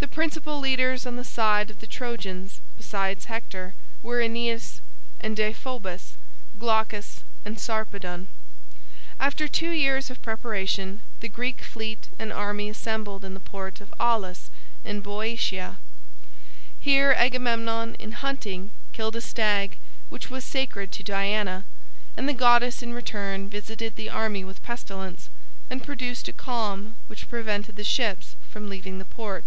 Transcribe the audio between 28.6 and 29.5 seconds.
leaving the port.